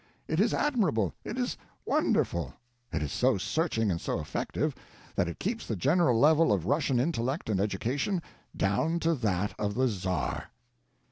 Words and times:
It 0.27 0.39
is 0.39 0.51
admirable, 0.51 1.13
it 1.23 1.37
is 1.37 1.55
wonderful. 1.85 2.55
It 2.91 3.03
is 3.03 3.11
so 3.11 3.37
searching 3.37 3.91
and 3.91 4.01
so 4.01 4.19
effective 4.19 4.73
that 5.13 5.27
it 5.27 5.37
keeps 5.37 5.67
the 5.67 5.75
general 5.75 6.19
level 6.19 6.51
of 6.51 6.65
Russian 6.65 6.99
intellect 6.99 7.51
and 7.51 7.59
education 7.59 8.19
down 8.57 8.99
to 9.01 9.13
that 9.13 9.53
of 9.59 9.75
the 9.75 9.87
Czar." 9.87 10.45